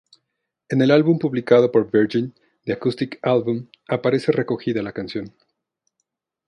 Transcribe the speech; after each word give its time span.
En 0.69 0.81
el 0.81 0.89
álbum 0.89 1.19
publicado 1.19 1.71
por 1.71 1.91
Virgin, 1.91 2.33
"The 2.65 2.73
Acoustic 2.73 3.19
Album" 3.21 3.67
aparece 3.87 4.31
recogida 4.31 4.81
la 4.81 4.93
canción. 4.93 5.31